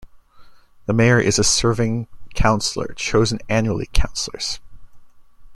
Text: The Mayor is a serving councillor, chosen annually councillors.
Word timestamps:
The 0.87 0.93
Mayor 0.93 1.19
is 1.19 1.37
a 1.37 1.43
serving 1.43 2.07
councillor, 2.33 2.95
chosen 2.97 3.37
annually 3.49 3.87
councillors. 3.93 4.59